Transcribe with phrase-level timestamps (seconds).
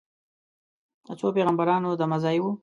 [1.05, 2.45] د څو پیغمبرانو دمه ځای و.